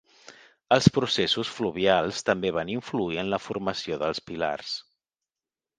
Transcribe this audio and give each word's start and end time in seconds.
Els 0.75 0.87
processos 0.95 1.51
fluvials 1.57 2.23
també 2.31 2.53
van 2.57 2.73
influir 2.79 3.21
en 3.27 3.33
la 3.35 3.43
formació 3.49 4.03
dels 4.07 4.25
pilars. 4.31 4.77